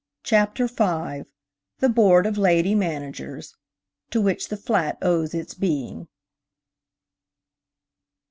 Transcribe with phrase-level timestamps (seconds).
[0.23, 1.29] CHAPTER V.
[1.77, 3.55] THE BOARD OF LADY MANAGERS.
[4.09, 6.07] (To which the flat owes its being.)